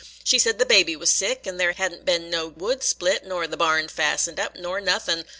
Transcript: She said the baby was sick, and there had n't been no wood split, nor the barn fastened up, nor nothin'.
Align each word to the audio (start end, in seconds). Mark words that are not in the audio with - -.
She 0.23 0.39
said 0.39 0.57
the 0.57 0.65
baby 0.65 0.95
was 0.95 1.11
sick, 1.11 1.45
and 1.45 1.59
there 1.59 1.73
had 1.73 1.93
n't 1.93 2.05
been 2.05 2.31
no 2.31 2.47
wood 2.47 2.81
split, 2.83 3.23
nor 3.23 3.45
the 3.45 3.55
barn 3.55 3.87
fastened 3.87 4.39
up, 4.39 4.55
nor 4.55 4.81
nothin'. 4.81 5.25